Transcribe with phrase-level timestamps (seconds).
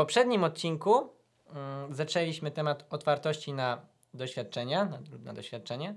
[0.00, 1.12] poprzednim odcinku
[1.54, 5.94] mm, zaczęliśmy temat otwartości na doświadczenia, na, na doświadczenie.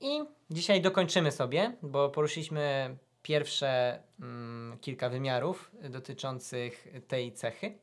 [0.00, 7.78] I dzisiaj dokończymy sobie, bo poruszyliśmy pierwsze mm, kilka wymiarów dotyczących tej cechy,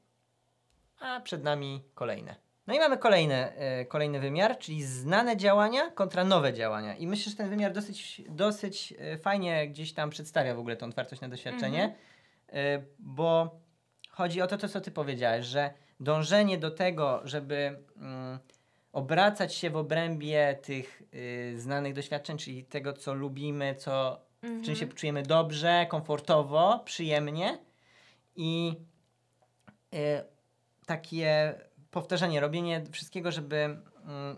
[1.00, 2.36] a przed nami kolejne.
[2.68, 6.96] No i mamy kolejne, e, kolejny wymiar, czyli znane działania kontra nowe działania.
[6.96, 10.88] I myślę, że ten wymiar dosyć, dosyć e, fajnie gdzieś tam przedstawia w ogóle tą
[10.88, 11.96] otwartość na doświadczenie,
[12.50, 13.60] e, bo
[14.12, 18.40] chodzi o to, to, co ty powiedziałeś, że dążenie do tego, żeby mm,
[18.94, 24.76] obracać się w obrębie tych y, znanych doświadczeń, czyli tego, co lubimy, co, w czym
[24.76, 27.58] się czujemy dobrze, komfortowo, przyjemnie
[28.36, 28.74] i
[29.94, 29.98] y,
[30.86, 31.54] takie
[31.92, 33.82] powtarzanie, robienie wszystkiego, żeby mm,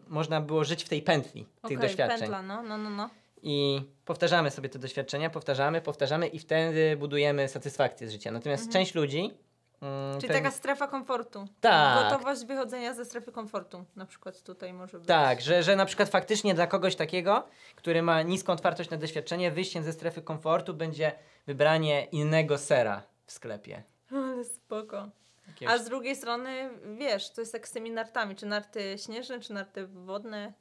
[0.08, 2.20] można było żyć w tej pętli tych Okej, doświadczeń.
[2.20, 3.10] pętla, no, no, no, no.
[3.46, 8.32] I powtarzamy sobie te doświadczenia, powtarzamy, powtarzamy i wtedy budujemy satysfakcję z życia.
[8.32, 9.32] Natomiast część ludzi.
[9.84, 11.46] Mm, Czyli pewnie- taka strefa komfortu.
[11.62, 12.04] Tak.
[12.12, 13.86] Gotowość wychodzenia ze strefy komfortu.
[13.96, 15.08] Na przykład tutaj może być.
[15.08, 19.52] Tak, że, że na przykład faktycznie dla kogoś takiego, który ma niską otwartość na doświadczenie,
[19.52, 21.12] wyjściem ze strefy komfortu będzie
[21.48, 23.84] wybranie innego sera w sklepie.
[24.16, 25.10] Ale spoko.
[25.48, 28.36] Jakiegoś- A z drugiej strony, wiesz, to jest jak z tymi nartami.
[28.36, 30.54] Czy narty śnieżne, czy narty wodne.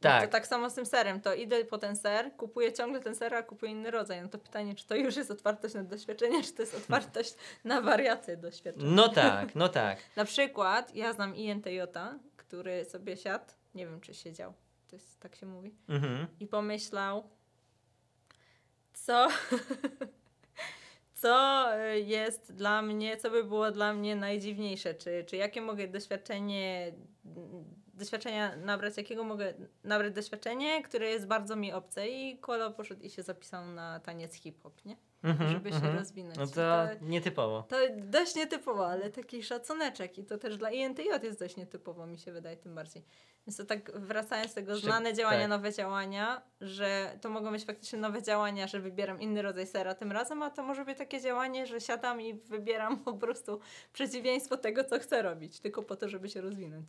[0.00, 0.24] Tak.
[0.26, 1.20] To tak samo z tym serem.
[1.20, 4.22] To idę po ten ser, kupuję ciągle ten ser, a kupuję inny rodzaj.
[4.22, 7.80] No to pytanie, czy to już jest otwartość na doświadczenie, czy to jest otwartość na
[7.80, 8.90] wariacje doświadczenia.
[8.90, 9.98] No tak, no tak.
[10.16, 11.80] Na przykład ja znam INTJ,
[12.36, 13.44] który sobie siadł,
[13.74, 14.52] nie wiem czy siedział,
[14.88, 16.26] to jest, tak się mówi, Mhm.
[16.40, 17.28] i pomyślał,
[18.92, 19.28] co,
[21.20, 25.88] co y, jest dla mnie, co by było dla mnie najdziwniejsze, czy, czy jakie mogę
[25.88, 26.92] doświadczenie,
[27.96, 33.10] doświadczenia nabrać, jakiego mogę nabrać doświadczenie, które jest bardzo mi obce i Kolo poszedł i
[33.10, 34.96] się zapisał na taniec hip-hop, nie?
[35.22, 35.98] Mhm, Żeby się mhm.
[35.98, 36.36] rozwinąć.
[36.36, 37.62] No I to nietypowo.
[37.62, 42.18] to dość nietypowo, ale taki szacuneczek i to też dla INTJ jest dość nietypowo, mi
[42.18, 43.04] się wydaje tym bardziej.
[43.46, 45.48] Więc to tak wracając do tego znane działania, tak.
[45.48, 50.12] nowe działania, że to mogą być faktycznie nowe działania, że wybieram inny rodzaj sera tym
[50.12, 53.60] razem, a to może być takie działanie, że siadam i wybieram po prostu
[53.92, 56.88] przeciwieństwo tego, co chcę robić, tylko po to, żeby się rozwinąć.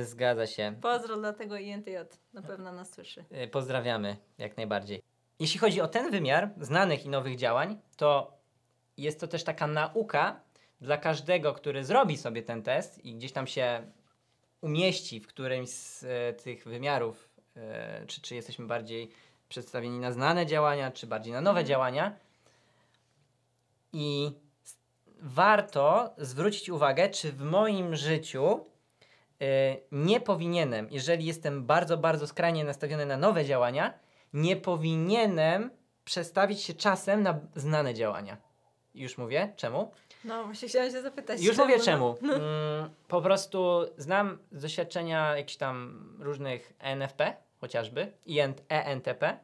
[0.00, 0.74] Y, Zgadza się.
[0.82, 1.96] Pozdro dla tego INTJ,
[2.32, 3.24] na pewno nas słyszy.
[3.44, 5.15] Y, Pozdrawiamy jak najbardziej.
[5.40, 8.36] Jeśli chodzi o ten wymiar znanych i nowych działań, to
[8.96, 10.40] jest to też taka nauka
[10.80, 13.82] dla każdego, który zrobi sobie ten test i gdzieś tam się
[14.60, 19.10] umieści w którymś z e, tych wymiarów, e, czy, czy jesteśmy bardziej
[19.48, 22.16] przedstawieni na znane działania, czy bardziej na nowe działania.
[23.92, 24.32] I
[25.20, 28.66] warto zwrócić uwagę, czy w moim życiu
[29.40, 35.70] e, nie powinienem, jeżeli jestem bardzo, bardzo skrajnie nastawiony na nowe działania, nie powinienem
[36.04, 38.36] przestawić się czasem na znane działania.
[38.94, 39.92] Już mówię, czemu?
[40.24, 41.42] No właśnie chciałam się zapytać.
[41.42, 41.84] Już mówię no?
[41.84, 42.16] czemu.
[42.22, 49.38] Mm, po prostu znam z doświadczenia jakichś tam różnych ENFP, chociażby, i EN- ENTP,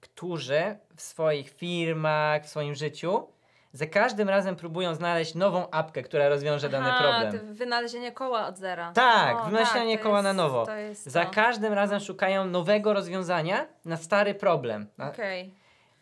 [0.00, 3.26] którzy w swoich firmach, w swoim życiu
[3.72, 7.48] za każdym razem próbują znaleźć nową apkę, która rozwiąże dany Aha, problem.
[7.48, 8.92] to wynalezienie koła od zera.
[8.92, 10.66] Tak, O, wymyślanie to koła na jest- nowo.
[10.66, 11.30] To jest Za to.
[11.30, 14.86] każdym razem szukają nowego rozwiązania na stary problem.
[14.98, 15.54] A, Okej.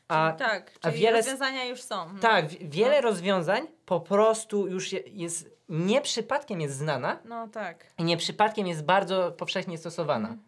[0.09, 2.12] a, Czyli tak, a czyli wiele rozwiązania już są.
[2.12, 2.20] No.
[2.20, 7.86] tak, wi- wiele rozwiązań po prostu już je, jest, nie przypadkiem jest znana, No tak.
[7.98, 10.28] i nie przypadkiem jest bardzo powszechnie stosowana.
[10.28, 10.41] Mhm.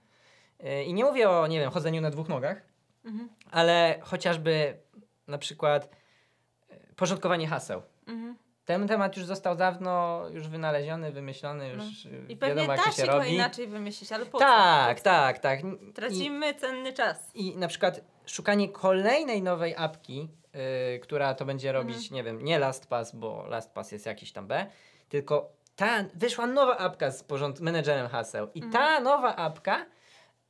[0.80, 2.62] Y, I nie mówię o, nie wiem, chodzeniu na dwóch nogach,
[3.04, 3.28] Mhm.
[3.50, 4.76] ale chociażby
[5.28, 5.88] na przykład
[7.06, 7.82] porządkowanie haseł.
[8.06, 8.36] Mhm.
[8.64, 12.10] Ten temat już został dawno już wynaleziony, wymyślony, już No.
[12.28, 13.34] I pewnie wiadomo jak da to się się to robi.
[13.34, 15.04] inaczej wymyślić, ale po tak, co?
[15.04, 15.60] tak, tak.
[15.64, 17.30] I, Tracimy cenny czas.
[17.34, 20.28] I na przykład szukanie kolejnej nowej apki,
[20.96, 22.14] y, która to będzie robić, Mhm.
[22.14, 24.66] nie wiem, nie LastPass, bo LastPass jest jakiś tam B,
[25.08, 28.72] tylko ta, wyszła nowa apka z porząd- menedżerem haseł i Mhm.
[28.72, 29.86] ta nowa apka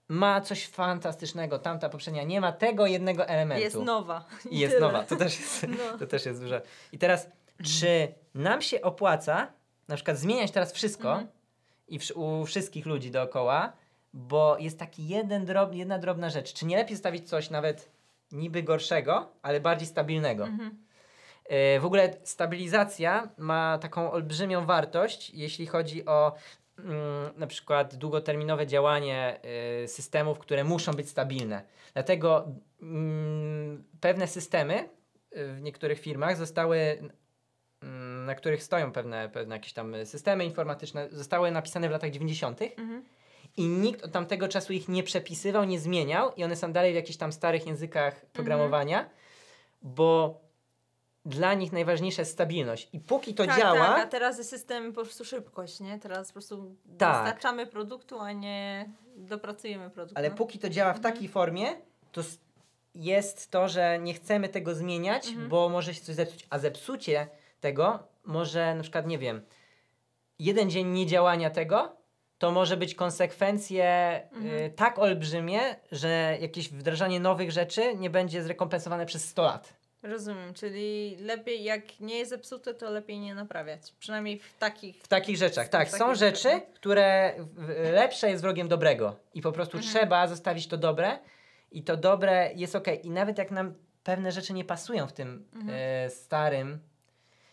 [0.09, 3.65] ma coś fantastycznego, tamta poprzednia nie ma tego jednego elementu.
[3.65, 4.25] Jest nowa.
[4.51, 4.87] I jest Tyle.
[4.87, 5.99] nowa, to też jest, No.
[5.99, 6.63] to też jest duże.
[6.93, 7.29] I teraz,
[7.65, 9.53] czy nam się opłaca
[9.89, 11.29] na przykład zmieniać teraz wszystko Mhm.
[11.89, 12.13] i wsz-
[12.43, 13.73] u wszystkich ludzi dookoła,
[14.13, 16.53] bo jest taki jeden drob, jedna drobna rzecz.
[16.53, 17.91] Czy nie lepiej stawić coś nawet
[18.33, 20.45] niby gorszego, ale bardziej stabilnego?
[20.47, 20.82] Mhm.
[21.53, 26.35] E, W ogóle stabilizacja ma taką olbrzymią wartość, jeśli chodzi o
[26.79, 26.95] mm,
[27.37, 29.41] na przykład długoterminowe działanie
[29.85, 31.63] y, systemów, które muszą być stabilne.
[31.93, 32.49] Dlatego
[32.83, 34.89] mm, pewne systemy
[35.37, 36.79] y, w niektórych firmach zostały,
[37.83, 42.63] mm, na których stoją pewne, pewne jakieś tam systemy informatyczne, zostały napisane w latach 90.
[42.63, 43.05] Mhm.
[43.57, 46.97] I nikt od tamtego czasu ich nie przepisywał, nie zmieniał i one są dalej w
[46.97, 49.11] jakichś tam starych językach programowania,
[49.83, 50.42] bo
[51.25, 52.89] dla nich najważniejsza jest stabilność.
[52.93, 55.99] I póki to tak, działa, Tak, a teraz jest system po prostu szybkość, nie?
[55.99, 57.17] Teraz po prostu Tak.
[57.25, 60.19] dostarczamy produktu, a nie dopracujemy produktu.
[60.19, 61.15] ale póki to działa w Mhm.
[61.15, 61.67] takiej formie,
[62.13, 62.21] to
[62.95, 65.49] jest to, że nie chcemy tego zmieniać, Mhm.
[65.49, 66.47] bo może się coś zepsuć.
[66.51, 67.27] A zepsucie
[67.61, 69.43] tego może na przykład, nie wiem,
[70.39, 71.97] jeden dzień niedziałania tego,
[72.39, 73.85] to może być konsekwencje
[74.33, 74.47] Mhm.
[74.65, 75.61] y, tak olbrzymie,
[75.93, 79.75] że jakieś wdrażanie nowych rzeczy nie będzie zrekompensowane przez 100 lat.
[80.03, 83.93] Rozumiem, czyli lepiej jak nie jest zepsute, to lepiej nie naprawiać.
[83.99, 84.97] Przynajmniej w takich...
[85.03, 85.89] W takich rzeczach, tak.
[85.89, 86.73] W Są takich rzeczy, rzeczach.
[86.75, 87.35] które
[87.93, 89.95] lepsze jest wrogiem dobrego i po prostu Mhm.
[89.95, 91.19] trzeba zostawić to dobre
[91.73, 92.87] i to dobre jest ok.
[93.03, 95.71] I nawet jak nam pewne rzeczy nie pasują w tym Mhm.
[96.07, 96.79] e, starym,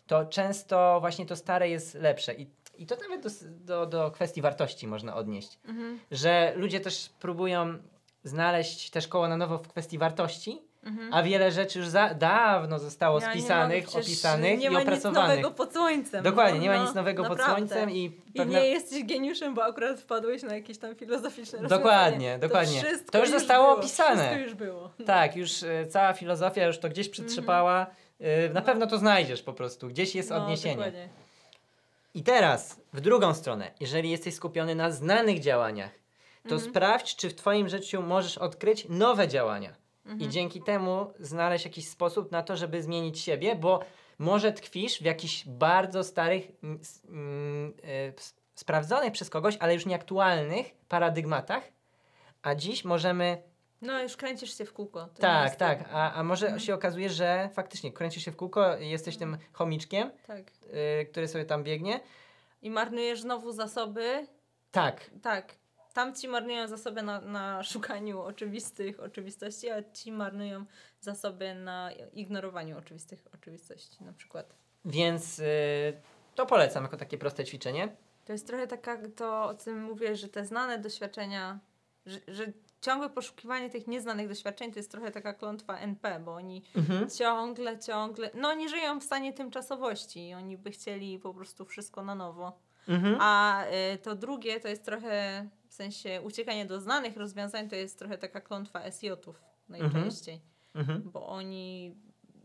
[0.08, 2.34] to często właśnie to stare jest lepsze.
[2.34, 2.48] I,
[2.78, 5.60] i to nawet do, do, do kwestii wartości można odnieść.
[5.66, 7.78] Mhm, Że ludzie też próbują
[8.24, 11.14] znaleźć też koło na nowo w kwestii wartości, mhm.
[11.14, 14.80] a wiele rzeczy już za, dawno zostało Ja spisanych, mogę, przecież opisanych nie i ma
[14.80, 15.30] nic opracowanych.
[15.30, 16.24] nowego pod słońcem.
[16.24, 17.68] Dokładnie, no, nie ma no, nic nowego pod naprawdę.
[17.68, 18.60] słońcem i I pewna...
[18.60, 22.82] nie jesteś geniuszem, bo akurat wpadłeś na jakieś tam filozoficzne Dokładnie, dokładnie.
[22.82, 24.16] To, To już zostało było, opisane.
[24.24, 24.90] Wszystko już było.
[25.06, 27.88] Tak, już e, cała filozofia już to gdzieś przytrzepała.
[28.20, 28.66] E, na No.
[28.66, 30.76] pewno to znajdziesz po prostu, gdzieś jest No, odniesienie.
[30.76, 31.10] dokładnie.
[32.14, 35.92] I teraz, w drugą stronę, jeżeli jesteś skupiony na znanych działaniach,
[36.44, 36.72] to Mhm.
[36.72, 39.74] sprawdź, czy w Twoim życiu możesz odkryć nowe działania.
[40.10, 40.20] Mhm.
[40.30, 43.80] I dzięki temu znaleźć jakiś sposób na to, żeby zmienić siebie, bo
[44.20, 46.80] może tkwisz w jakichś bardzo starych, mm,
[47.10, 48.14] mm, e,
[48.56, 51.64] sprawdzonych przez kogoś, ale już nieaktualnych paradygmatach,
[52.42, 53.42] a dziś możemy
[53.82, 55.08] No już kręcisz się w kółko.
[55.20, 55.90] Tak, jest tak.
[55.92, 56.60] A, a może Mhm.
[56.60, 60.40] się okazuje, że faktycznie kręcisz się w kółko, jesteś tym chomiczkiem, Tak.
[61.02, 62.00] y, który sobie tam biegnie.
[62.62, 64.28] I marnujesz znowu zasoby.
[64.72, 65.56] Tak, Tak.
[65.94, 70.66] Tam ci marnują zasoby na, na szukaniu oczywistych oczywistości, a ci marnują
[71.02, 74.56] zasoby na ignorowaniu oczywistych oczywistości na przykład.
[74.86, 75.44] więc y,
[76.36, 77.96] to polecam jako takie proste ćwiczenie.
[78.26, 81.60] To jest trochę taka to, o czym mówię, że te znane doświadczenia,
[82.06, 82.46] że, że
[82.82, 87.10] ciągłe poszukiwanie tych nieznanych doświadczeń to jest trochę taka klątwa NP, bo oni Mhm.
[87.10, 92.04] ciągle, ciągle, no nie żyją w stanie tymczasowości i oni by chcieli po prostu wszystko
[92.04, 92.60] na nowo.
[92.88, 93.18] Mhm.
[93.20, 93.64] A
[93.94, 95.48] y, to drugie to jest trochę,
[95.80, 100.42] sensie uciekanie do znanych rozwiązań to jest trochę taka klątwa SJ-ów najczęściej,
[100.76, 101.12] Mhm.
[101.12, 101.96] bo oni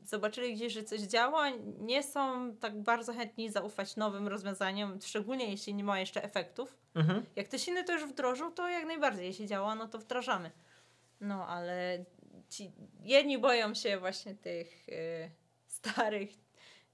[0.05, 5.75] zobaczyli gdzieś, że coś działa, nie są tak bardzo chętni zaufać nowym rozwiązaniom, szczególnie jeśli
[5.75, 6.77] nie ma jeszcze efektów.
[6.95, 7.25] Mhm.
[7.37, 10.51] Jak ktoś inny to już wdrożył, to jak najbardziej, jeśli działa, no to wdrażamy.
[11.21, 12.05] No, ale
[12.49, 12.73] ci
[13.03, 15.31] jedni boją się właśnie tych y,
[15.67, 16.31] starych,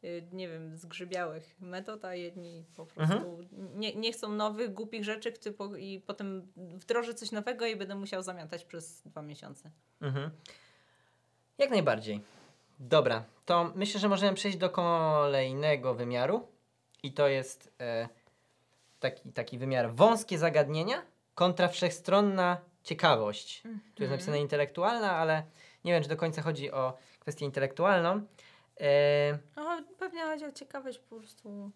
[0.05, 3.40] y, nie wiem, zgrzybiałych metod, a jedni po prostu
[3.81, 8.23] nie, nie chcą nowych, głupich rzeczy typu, i potem wdrożę coś nowego i będę musiał
[8.23, 9.71] zamiatać przez dwa miesiące.
[10.01, 10.31] Mhm.
[11.59, 12.21] Jak najbardziej.
[12.79, 16.49] Dobra, to myślę, że możemy przejść do kolejnego wymiaru
[17.03, 18.09] i to jest e,
[19.01, 21.03] taki, taki wymiar wąskie zagadnienia
[21.35, 23.63] kontra wszechstronna ciekawość.
[23.95, 25.43] Tu jest napisane intelektualna, ale
[25.85, 28.27] nie wiem, czy do końca chodzi o kwestię intelektualną.
[28.81, 31.71] E, No, pewnie chodzi o ciekawość po prostu.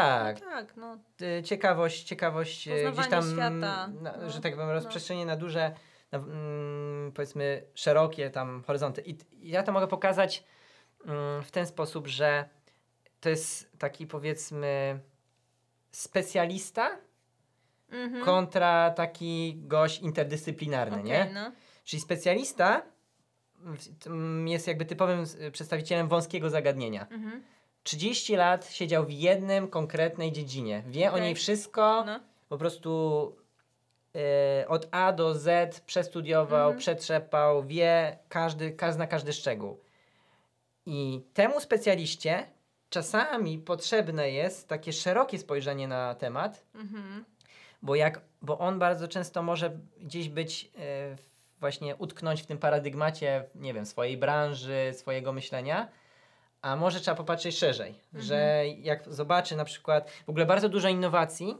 [0.00, 0.98] Tak, No, tak, no.
[1.38, 4.72] y, ciekawość, ciekawość y, gdzieś tam, świata, no, że tak powiem, no.
[4.74, 5.74] rozprzestrzenienie na duże,
[6.12, 9.02] na, mm, powiedzmy, szerokie tam horyzonty.
[9.02, 10.44] I, I ja to mogę pokazać
[11.06, 12.48] mm, w ten sposób, że
[13.20, 15.00] to jest taki, powiedzmy,
[15.90, 16.90] specjalista
[17.90, 18.24] Mhm.
[18.24, 21.30] kontra taki gość interdyscyplinarny, Okej, nie?
[21.34, 21.52] no.
[21.84, 22.82] Czyli specjalista
[24.46, 27.06] jest jakby typowym s- przedstawicielem wąskiego zagadnienia.
[27.10, 27.42] Mhm.
[27.90, 30.82] 30 lat siedział w jednym konkretnej dziedzinie.
[30.86, 31.22] Wie o Okej.
[31.22, 32.20] niej wszystko, no.
[32.48, 33.32] po prostu
[34.62, 36.78] e, od A do Z przestudiował, Mhm.
[36.78, 39.80] przetrzepał, wie każdy, ka- zna każdy szczegół.
[40.86, 42.46] I temu specjaliście
[42.90, 47.24] czasami potrzebne jest takie szerokie spojrzenie na temat, Mhm.
[47.82, 50.70] bo, jak, bo on bardzo często może gdzieś być
[51.16, 51.16] w-
[51.60, 55.88] właśnie utknąć w tym paradygmacie, nie wiem, swojej branży, swojego myślenia,
[56.62, 61.56] a może trzeba popatrzeć szerzej, że jak zobaczy na przykład w ogóle bardzo dużo innowacji,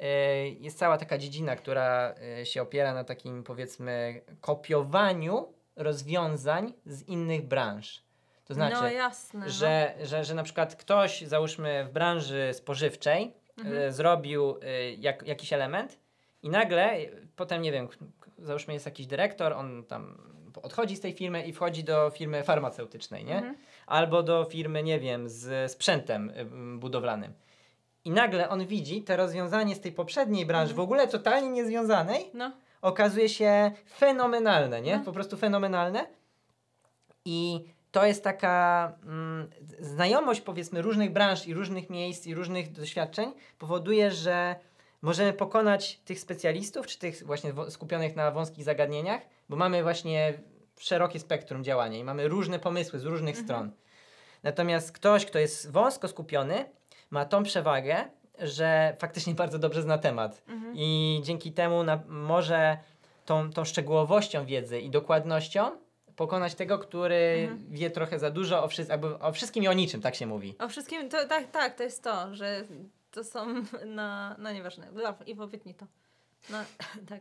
[0.00, 7.02] e, jest cała taka dziedzina, która e, się opiera na takim powiedzmy kopiowaniu rozwiązań z
[7.02, 8.02] innych branż.
[8.44, 9.40] To znaczy, no jasne.
[9.40, 9.48] no.
[9.48, 13.88] że, że, że na przykład ktoś, załóżmy w branży spożywczej, Mhm.
[13.88, 15.98] e, zrobił e, jak, jakiś element
[16.42, 16.96] i nagle,
[17.36, 17.88] potem nie wiem,
[18.38, 20.30] załóżmy jest jakiś dyrektor, on tam
[20.62, 23.36] odchodzi z tej firmy i wchodzi do firmy farmaceutycznej, nie?
[23.36, 23.56] Mhm.
[23.90, 26.32] Albo do firmy, nie wiem, z sprzętem
[26.78, 27.32] budowlanym.
[28.04, 30.76] I nagle on widzi te rozwiązanie z tej poprzedniej branży, Mhm.
[30.76, 32.52] w ogóle totalnie niezwiązanej, No.
[32.82, 34.98] okazuje się fenomenalne, nie?
[34.98, 35.04] No.
[35.04, 36.06] Po prostu fenomenalne.
[37.24, 43.32] I to jest taka mm, znajomość powiedzmy różnych branż i różnych miejsc i różnych doświadczeń
[43.58, 44.56] powoduje, że
[45.02, 50.34] możemy pokonać tych specjalistów, czy tych właśnie skupionych na wąskich zagadnieniach, bo mamy właśnie
[50.80, 53.70] szerokie spektrum działania i mamy różne pomysły z różnych stron.
[54.42, 56.64] Natomiast ktoś, kto jest wąsko skupiony,
[57.10, 58.04] ma tą przewagę,
[58.38, 60.74] że faktycznie bardzo dobrze zna temat Mhm.
[60.76, 62.78] i dzięki temu na, może
[63.26, 65.70] tą, tą szczegółowością wiedzy i dokładnością
[66.16, 67.70] pokonać tego, który Mhm.
[67.70, 70.54] wie trochę za dużo o, wszy- jakby o wszystkim i o niczym, tak się mówi.
[70.58, 72.64] O wszystkim, to, tak, tak, to jest to, że
[73.10, 73.46] to są
[73.86, 74.88] na, no nieważne,
[75.26, 75.86] i wytnij to.
[76.50, 76.58] No,
[77.10, 77.20] tak.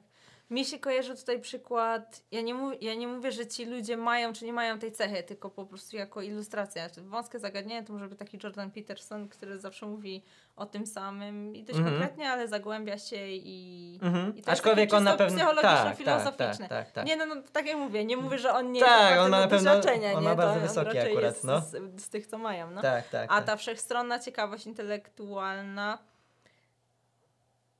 [0.49, 4.33] Mi się kojarzy tutaj przykład, ja nie, mów, ja nie mówię, że ci ludzie mają
[4.33, 6.87] czy nie mają tej cechy, tylko po prostu jako ilustracja.
[6.97, 10.23] Wąskie zagadnienie to może być taki Jordan Peterson, który zawsze mówi
[10.55, 11.95] o tym samym i dość Mhm.
[11.97, 13.99] konkretnie, ale zagłębia się i...
[14.01, 14.35] Mhm.
[14.37, 15.37] I to Aczkolwiek on na pewno.
[15.37, 16.57] psychologiczno-filozoficzne.
[16.57, 17.05] Tak, tak, tak, tak.
[17.05, 19.39] Nie, no, no tak jak mówię, nie mówię, że on nie Tak, jest on ma
[19.39, 20.29] na pewno- doświadczenia, on nie?
[20.29, 21.61] ma bardzo to on wysokie raczej akurat, jest no.
[21.61, 22.81] z, z tych, co mają, no.
[22.81, 23.45] tak, tak, A tak.
[23.45, 25.97] ta wszechstronna ciekawość intelektualna.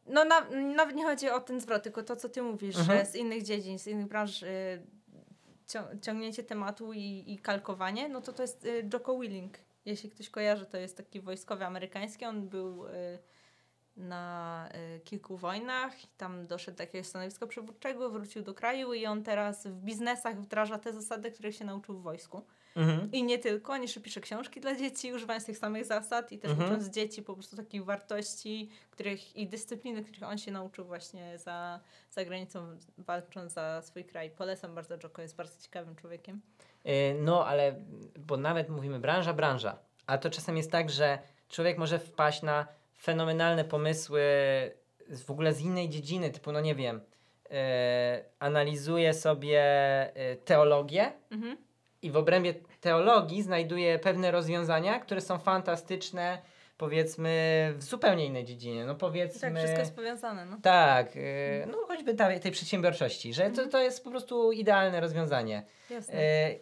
[0.10, 0.42] No na,
[0.76, 3.00] nawet nie chodzi o ten zwrot, tylko to, co ty mówisz, Mhm.
[3.00, 4.48] że z innych dziedzin, z innych branż y,
[5.68, 9.58] cią- ciągnięcie tematu i, i kalkowanie, no to to jest y, Jocko Willing.
[9.86, 12.26] Jeśli ktoś kojarzy, to jest taki wojskowy amerykański.
[12.26, 12.92] On był y,
[13.98, 19.06] na y, kilku wojnach i tam doszedł do jakiegoś stanowiska przywódczego, wrócił do kraju i
[19.06, 22.42] on teraz w biznesach wdraża te zasady, których się nauczył w wojsku.
[22.76, 23.12] Mhm.
[23.12, 26.52] I nie tylko, on jeszcze pisze książki dla dzieci, używając tych samych zasad i też
[26.52, 26.70] Mhm.
[26.70, 31.80] ucząc dzieci po prostu takich wartości których, i dyscypliny, których on się nauczył właśnie za,
[32.12, 34.30] za granicą, walcząc za swój kraj.
[34.30, 36.42] Polecam bardzo Joko, jest bardzo ciekawym człowiekiem.
[36.86, 37.76] Y, No, ale
[38.18, 42.68] bo nawet mówimy branża, branża, a to czasem jest tak, że człowiek może wpaść na
[43.02, 44.22] fenomenalne pomysły
[45.10, 46.98] z, w ogóle z innej dziedziny, typu, no nie wiem,
[47.46, 47.52] y,
[48.40, 49.62] analizuje sobie
[50.34, 51.58] y, teologię Mhm.
[52.02, 56.42] I w obrębie teologii znajduje pewne rozwiązania, które są fantastyczne,
[56.78, 57.30] powiedzmy,
[57.78, 58.86] w zupełnie innej dziedzinie.
[58.86, 59.42] No powiedzmy...
[59.42, 60.58] tak wszystko jest powiązane, no.
[60.62, 65.66] Tak, y, no choćby ta, tej przedsiębiorczości, że to, to jest po prostu idealne rozwiązanie.
[65.90, 66.14] Jasne.
[66.14, 66.56] E,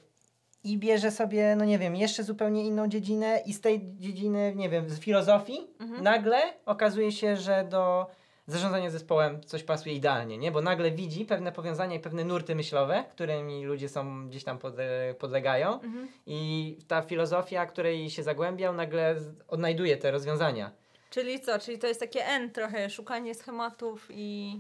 [0.64, 4.70] I bierze sobie, no nie wiem, jeszcze zupełnie inną dziedzinę i z tej dziedziny, nie
[4.70, 6.04] wiem, z filozofii Mhm.
[6.04, 8.08] nagle okazuje się, że do
[8.48, 10.52] zarządzania zespołem coś pasuje idealnie, nie?
[10.52, 15.14] Bo nagle widzi pewne powiązania i pewne nurty myślowe, którymi ludzie są gdzieś tam podle-
[15.20, 16.08] podlegają Mhm.
[16.26, 19.16] i ta filozofia, której się zagłębiał, nagle
[19.48, 20.72] odnajduje te rozwiązania.
[21.10, 21.60] Czyli co?
[21.60, 24.60] Czyli to jest takie N trochę, szukanie schematów i...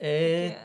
[0.00, 0.08] Yy,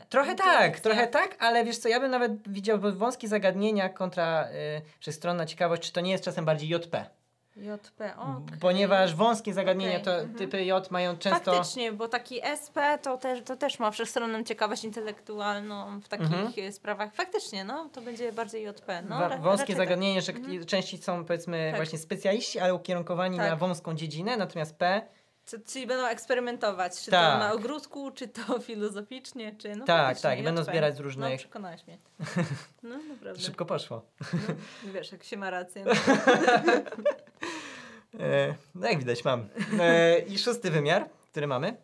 [0.08, 4.82] trochę tak, trochę tak, ale wiesz co, ja bym nawet widział wąskie zagadnienia kontra yy,
[5.00, 7.06] wszechstronna ciekawość, czy to nie jest czasem bardziej JP.
[7.60, 8.58] JP, okej.
[8.60, 10.34] Ponieważ wąskie zagadnienia Okej, to mhm.
[10.38, 11.52] typy J mają często.
[11.52, 16.72] Faktycznie, bo taki SP to też, to też ma wszechstronną ciekawość intelektualną w takich Mhm.
[16.72, 17.14] sprawach.
[17.14, 19.02] Faktycznie, no, to będzie bardziej JP.
[19.08, 20.66] No, wa- wąskie zagadnienie, że Mhm.
[20.66, 21.76] częściej są powiedzmy Tak.
[21.80, 23.50] właśnie specjaliści, ale ukierunkowani Tak.
[23.50, 25.20] na wąską dziedzinę, natomiast P Tak.
[25.46, 27.32] Czy, czyli będą eksperymentować, czy Tak.
[27.32, 31.04] to na ogródku, czy to filozoficznie, czy no Tak, tak, i będą zbierać z No,
[31.04, 31.98] różnych- przekonałeś mnie.
[32.82, 33.40] No, naprawdę.
[33.42, 34.02] szybko poszło.
[34.86, 35.84] No, wiesz, jak się ma rację.
[35.84, 35.92] No.
[38.18, 39.48] E, no jak widać mam.
[39.80, 41.76] E, I szósty wymiar, który mamy,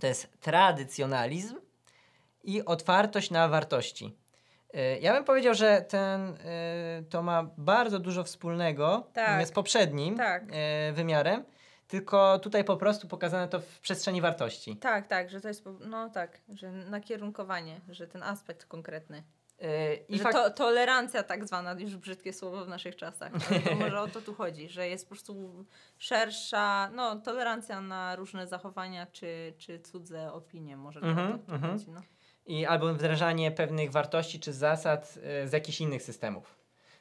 [0.00, 1.56] to jest tradycjonalizm
[2.44, 4.16] i otwartość na wartości.
[4.74, 6.38] E, Ja bym powiedział, że ten,
[7.10, 9.46] to ma bardzo dużo wspólnego Tak.
[9.46, 10.44] z poprzednim Tak.
[10.92, 11.44] wymiarem,
[11.88, 14.76] tylko tutaj po prostu pokazane to w przestrzeni wartości.
[14.76, 19.22] Tak, tak, że to jest, no tak, że nakierunkowanie, że ten aspekt konkretny.
[19.60, 23.32] E, I że fak- to, tolerancja tak zwana, już brzydkie słowo w naszych czasach.
[23.68, 25.64] To może o to tu chodzi, że jest po prostu
[25.98, 31.72] szersza, no tolerancja na różne zachowania czy, czy cudze opinie, może Mhm, tu mhm.
[31.72, 31.90] chodzi.
[31.90, 32.00] No.
[32.46, 36.58] I albo wdrażanie pewnych wartości czy zasad e, z jakichś innych systemów.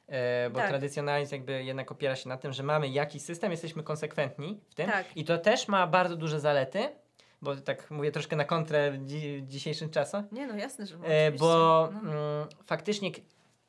[0.08, 0.70] E, bo Tak.
[0.70, 4.88] tradycjonalizm jakby jednak opiera się na tym, że mamy jakiś system, jesteśmy konsekwentni w tym.
[4.92, 5.06] Tak.
[5.18, 6.90] I to też ma bardzo duże zalety,
[7.42, 11.90] bo tak mówię troszkę na kontrę dzi- dzisiejszym czasom, Nie no, jasne, że e, bo
[11.94, 12.00] no.
[12.00, 13.12] mm, faktycznie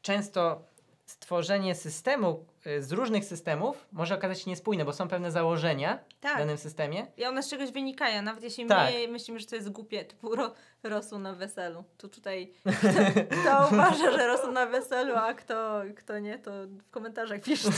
[0.03, 0.65] często
[1.11, 6.21] stworzenie systemu e, z różnych systemów może okazać się niespójne, bo są pewne założenia w
[6.21, 6.39] Tak.
[6.39, 7.07] danym systemie.
[7.17, 8.93] I one z czegoś wynikają, nawet jeśli Tak.
[8.95, 11.85] my myślimy, że to jest głupie, typu ro, rosół na weselu.
[11.99, 12.89] To tutaj kto,
[13.43, 17.71] kto uważa, że rosół na weselu, a kto, kto nie, to w komentarzach piszcie.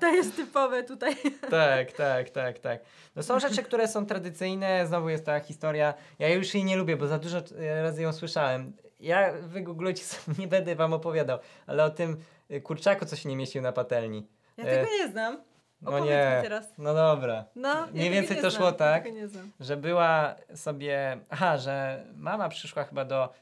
[0.00, 1.16] To jest typowe tutaj.
[1.50, 2.80] tak, tak, tak, tak.
[3.16, 5.94] No są rzeczy, które są tradycyjne, znowu jest ta historia.
[6.18, 8.72] Ja już jej nie lubię, bo za dużo e, razy ją słyszałem.
[9.00, 10.04] Ja wygooglujcie
[10.38, 12.16] nie będę wam opowiadał, ale o tym
[12.62, 14.26] kurczaku, co się nie mieścił na patelni.
[14.56, 15.42] Ja E, tego nie znam.
[15.82, 16.42] No Opowiedz nie,
[16.78, 17.44] no dobra.
[17.56, 19.50] No, Mniej więcej to szło tak, znam.
[19.60, 23.32] że była sobie, aha, że mama przyszła chyba do,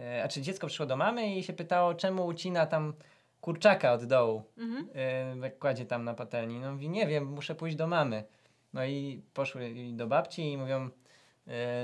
[0.00, 2.94] e, a czy dziecko przyszło do mamy i się pytało, czemu ucina tam
[3.40, 4.42] kurczaka od dołu.
[4.58, 5.42] Mhm.
[5.42, 6.60] Jak kładzie tam na patelni.
[6.60, 8.24] No mówi, nie wiem, muszę pójść do mamy.
[8.72, 10.90] No i poszły do babci i mówią,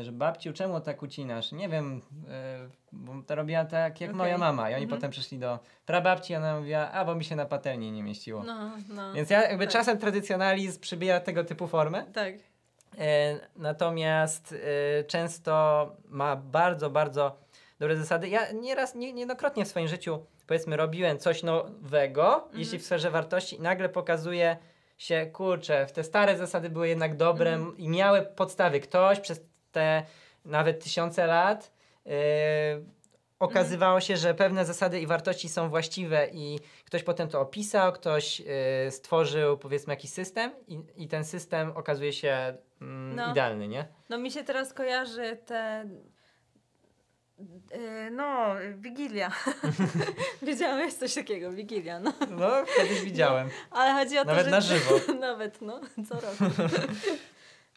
[0.03, 1.53] że babciu, czemu tak ucinasz?
[1.53, 4.19] Nie wiem, yy, bo to robiła tak jak Okej.
[4.19, 4.71] moja mama.
[4.71, 5.01] I oni Mhm.
[5.01, 8.43] potem przyszli do prababci, ona mówiła, a bo mi się na patelni nie mieściło.
[8.43, 9.13] No, no.
[9.13, 9.73] Więc ja jakby tak.
[9.73, 12.05] czasem tradycjonalizm przybija tego typu formę.
[12.13, 12.35] Tak.
[12.99, 14.55] E, natomiast
[15.01, 15.53] e, często
[16.09, 17.37] ma bardzo, bardzo
[17.79, 18.29] dobre zasady.
[18.29, 22.59] Ja nieraz, nie, niejednokrotnie w swoim życiu, powiedzmy, robiłem coś nowego, Mhm.
[22.59, 24.57] jeśli w sferze wartości, i nagle pokazuje
[24.99, 27.79] się, kurczę, te stare zasady były jednak dobre Mhm.
[27.79, 28.81] i miały podstawy.
[28.81, 29.41] Ktoś przez
[29.73, 30.03] te
[30.45, 31.73] nawet tysiące lat
[32.07, 32.11] e,
[33.39, 38.41] okazywało się, że pewne zasady i wartości są właściwe i ktoś potem to opisał, ktoś
[38.87, 43.31] e, stworzył powiedzmy jakiś system i, i ten system okazuje się mm, No.
[43.31, 43.89] idealny, nie?
[44.09, 45.85] No mi się teraz kojarzy te...
[47.39, 49.31] Yy, No, Wigilia.
[50.43, 52.13] Wiedziałeś coś takiego, Wigilia, no.
[52.31, 53.49] No, kiedyś widziałem.
[53.71, 54.51] Ale chodzi o to, Nawet że...
[54.51, 54.95] na żywo.
[55.21, 56.45] Nawet, no, co roku.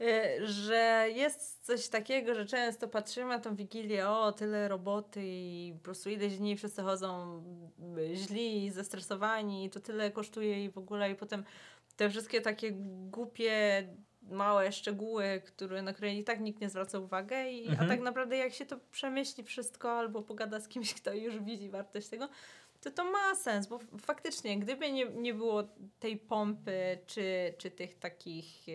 [0.02, 5.74] Y, że jest coś takiego, że często patrzymy na tą Wigilię, o, tyle roboty i
[5.78, 7.44] po prostu ileś dni wszyscy chodzą
[7.98, 11.44] y, źli, zestresowani, to tyle kosztuje i w ogóle i potem
[11.98, 12.72] te wszystkie takie
[13.12, 13.88] głupie
[14.22, 17.86] małe szczegóły, które, na które i tak nikt nie zwraca uwagi, i, Mhm.
[17.90, 21.70] a tak naprawdę jak się to przemyśli wszystko albo pogada z kimś, kto już widzi
[21.70, 22.30] wartość tego,
[22.82, 25.64] to to ma sens, bo faktycznie, gdyby nie, nie było
[26.00, 28.68] tej pompy, czy, czy tych takich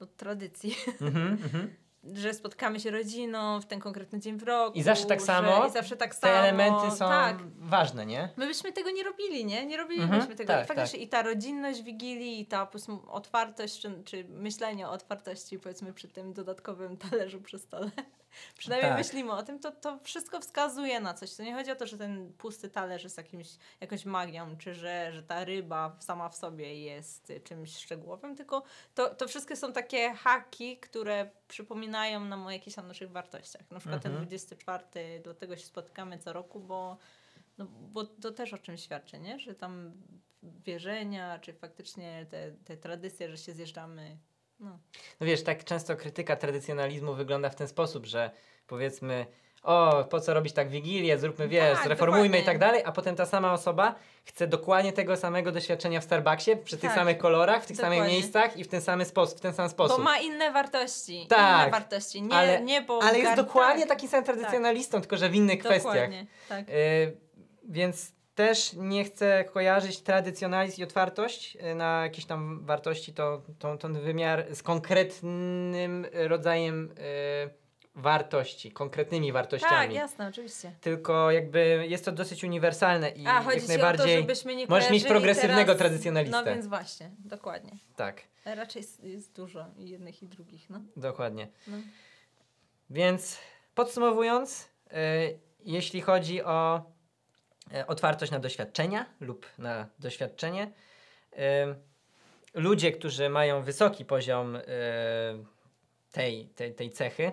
[0.00, 1.74] e, no, tradycji, Mhm, mhm.
[2.14, 4.78] że spotkamy się rodziną w ten konkretny dzień w roku.
[4.78, 5.66] I zawsze tak samo?
[5.66, 6.34] I zawsze tak Te samo.
[6.34, 7.36] elementy są Tak.
[7.58, 8.28] ważne, nie?
[8.36, 9.66] My byśmy tego nie robili, nie?
[9.66, 10.52] Nie robilibyśmy Mhm, tego.
[10.52, 12.68] tak, I faktycznie i ta rodzinność Wigilii, i ta
[13.08, 17.90] otwartość, czy, czy myślenie o otwartości powiedzmy przy tym dodatkowym talerzu przy stole.
[18.58, 18.98] Przynajmniej Tak.
[18.98, 21.34] myślimy o tym, to, to wszystko wskazuje na coś.
[21.34, 23.48] To nie chodzi o to, że ten pusty talerz jest jakimś,
[23.80, 28.62] jakąś magią, czy że, że ta ryba sama w sobie jest czymś szczegółowym, tylko
[28.94, 33.70] to, to wszystkie są takie haki, które przypominają nam o jakichś tam naszych wartościach.
[33.70, 34.14] Na przykład Mhm.
[34.14, 36.96] ten 24, dlatego się spotykamy co roku, bo
[37.58, 39.38] no, bo to też o czym świadczy, nie?
[39.38, 39.92] Że tam
[40.42, 44.16] wierzenia, czy faktycznie te, te tradycje, że się zjeżdżamy.
[44.60, 44.78] No.
[45.20, 48.30] No wiesz, tak często krytyka tradycjonalizmu wygląda w ten sposób, że
[48.66, 49.26] powiedzmy,
[49.62, 52.46] o, po co robić tak Wigilię, zróbmy, wiesz, Tak, zreformujmy i dokładnie.
[52.46, 53.94] tak dalej, a potem ta sama osoba
[54.24, 56.98] chce dokładnie tego samego doświadczenia w Starbucksie, przy tych Tak.
[56.98, 58.14] samych kolorach, w tych samych Dokładnie.
[58.14, 59.96] miejscach i w ten, samy sposób, w ten sam sposób.
[59.96, 61.26] Bo ma inne wartości.
[61.28, 62.22] Tak, Inne wartości.
[62.22, 65.34] Nie, ale- nie bo Ale jest gar- dokładnie tak, taki sam tradycjonalistą, tylko że w
[65.34, 65.82] innych kwestiach.
[65.94, 66.68] Dokładnie, tak.
[66.68, 67.16] Y,
[67.64, 73.76] więc też nie chcę kojarzyć tradycjonalizm i otwartość y, na jakieś tam wartości, to, to,
[73.76, 77.60] ten wymiar z konkretnym rodzajem y,
[77.94, 79.72] wartości, konkretnymi wartościami.
[79.72, 80.72] Tak, jasne, oczywiście.
[80.80, 84.06] Tylko jakby jest to dosyć uniwersalne i A, jak najbardziej.
[84.06, 85.78] o to, żebyśmy nie możesz mieć progresywnego teraz...
[85.78, 86.38] tradycjonalistę.
[86.38, 87.72] No więc właśnie, dokładnie.
[87.96, 90.80] Tak, Raczej jest, jest dużo i jednych i drugich, no.
[90.96, 91.48] dokładnie.
[91.66, 91.76] no.
[92.90, 93.38] Więc
[93.74, 96.82] podsumowując, y, jeśli chodzi o
[97.86, 100.72] otwartość na doświadczenia lub na doświadczenie,
[101.32, 101.36] y,
[102.54, 104.62] ludzie, którzy mają wysoki poziom y,
[106.12, 107.32] tej, tej, tej cechy,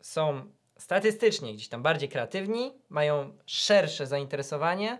[0.00, 4.98] są statystycznie gdzieś tam bardziej kreatywni, mają szersze zainteresowanie,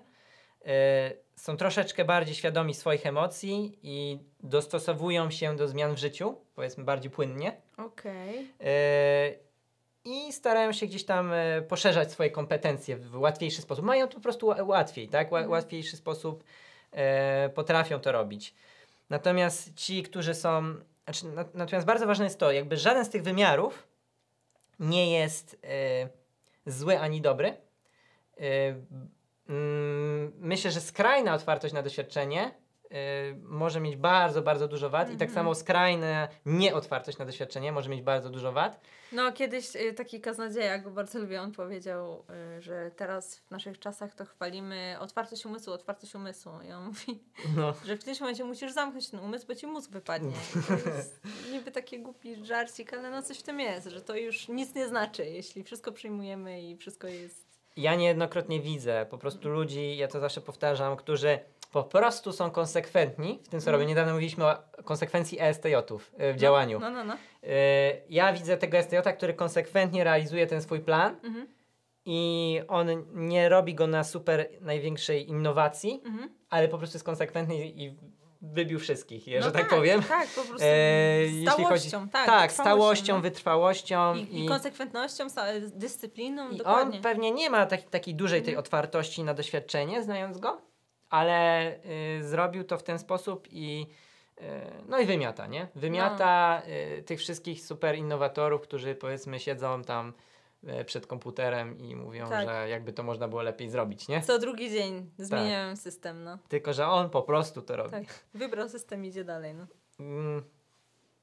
[1.37, 7.11] są troszeczkę bardziej świadomi swoich emocji i dostosowują się do zmian w życiu, powiedzmy bardziej
[7.11, 7.61] płynnie.
[7.77, 8.49] Okej.
[8.61, 9.52] E,
[10.05, 13.85] I starają się gdzieś tam e, poszerzać swoje kompetencje w łatwiejszy sposób.
[13.85, 15.27] Mają to po prostu ła- łatwiej, tak?
[15.27, 15.51] Mhm.
[15.51, 16.45] Łatwiejszy sposób
[16.93, 18.55] e, potrafią to robić.
[19.11, 20.75] Natomiast ci, którzy są.
[21.05, 23.89] Znaczy, na, natomiast bardzo ważne jest to, jakby żaden z tych wymiarów
[24.81, 26.09] nie jest e,
[26.67, 27.57] zły ani dobry.
[30.39, 32.55] Myślę, że skrajna otwartość na doświadczenie
[33.43, 35.35] może mieć bardzo, bardzo dużo wad i tak Mhm.
[35.35, 38.81] samo skrajna nieotwartość na doświadczenie może mieć bardzo dużo wad.
[39.13, 42.25] No kiedyś y, taki kaznodzieja, go bardzo lubię, on powiedział,
[42.59, 46.53] y, że teraz w naszych czasach to chwalimy otwartość umysłu, otwartość umysłu.
[46.69, 47.23] I on mówi,
[47.57, 47.75] No.
[47.87, 50.33] że w którymś momencie musisz zamknąć ten umysł, bo ci mózg wypadnie.
[50.57, 51.21] I To jest
[51.53, 54.89] niby taki głupi żarcik, ale no coś w tym jest, że to już nic nie
[54.89, 57.52] znaczy, jeśli wszystko przyjmujemy i wszystko jest...
[57.77, 61.39] Ja niejednokrotnie widzę po prostu ludzi, ja to zawsze powtarzam, którzy
[61.73, 63.73] po prostu są konsekwentni w tym, co Mhm.
[63.75, 63.89] robią.
[63.89, 66.81] Niedawno mówiliśmy o konsekwencji ESTJ-ów y, w działaniu.
[66.81, 67.15] No, no, no.
[67.15, 67.49] Y,
[68.09, 71.47] Ja widzę tego ESTJ, który konsekwentnie realizuje ten swój plan Mhm.
[72.05, 76.31] i on nie robi go na super największej innowacji, Mhm.
[76.51, 77.97] ale po prostu jest konsekwentny i
[78.43, 80.03] wybił wszystkich, je- No że tak, powiem.
[80.03, 80.59] Tak, po prostu.
[80.67, 82.27] E, jeśli chodzi- stałością, tak.
[82.27, 83.21] tak, stałością, no.
[83.21, 85.27] wytrwałością I, I konsekwentnością,
[85.75, 86.97] dyscypliną, I dokładnie.
[86.97, 88.59] on pewnie nie ma tak, takiej dużej tej Mhm.
[88.65, 90.61] otwartości na doświadczenie, znając go,
[91.11, 91.71] ale
[92.19, 93.87] y, zrobił to w ten sposób i
[94.41, 94.43] y,
[94.89, 95.69] no i wymiata, nie?
[95.75, 96.63] Wymiata
[96.99, 100.13] y, tych wszystkich super innowatorów, którzy powiedzmy siedzą tam
[100.87, 102.49] przed komputerem i mówią, Tak.
[102.49, 104.23] że jakby to można było lepiej zrobić, nie?
[104.23, 106.39] Co drugi dzień zmieniałem system, no.
[106.49, 107.91] Tylko, że on po prostu to robi.
[107.91, 108.25] Tak.
[108.35, 109.67] Wybrał system, idzie dalej, no.
[110.01, 110.43] Mm,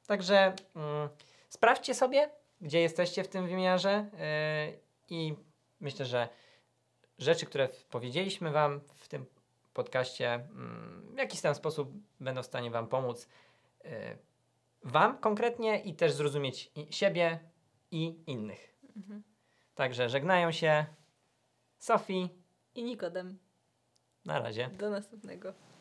[0.08, 1.10] także mm,
[1.50, 2.30] sprawdźcie sobie,
[2.62, 5.36] gdzie jesteście w tym wymiarze yy, i
[5.80, 6.30] myślę, że
[7.18, 9.26] rzeczy, które powiedzieliśmy Wam w tym
[9.74, 13.28] podcaście, mm, w jakiś tam sposób będą w stanie Wam pomóc.
[13.84, 13.90] yy,
[14.84, 17.40] Wam konkretnie i też zrozumieć i siebie
[17.92, 18.76] i innych.
[18.96, 19.24] Mhm.
[19.80, 20.86] Także żegnają się
[21.78, 22.30] Sofii.
[22.76, 23.40] I Nikodem.
[24.26, 24.70] Na razie.
[24.70, 25.54] Do następnego.